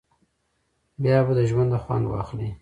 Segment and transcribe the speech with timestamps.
[1.01, 2.49] بیا به د ژونده خوند واخلی.